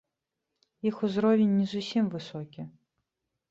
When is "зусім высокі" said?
1.75-2.61